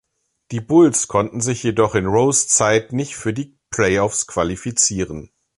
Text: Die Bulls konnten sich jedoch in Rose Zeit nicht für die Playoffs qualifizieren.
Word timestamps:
Die 0.49 0.61
Bulls 0.61 1.07
konnten 1.07 1.41
sich 1.41 1.61
jedoch 1.61 1.93
in 1.93 2.07
Rose 2.07 2.47
Zeit 2.47 2.91
nicht 2.91 3.15
für 3.15 3.33
die 3.33 3.59
Playoffs 3.69 4.25
qualifizieren. 4.25 5.29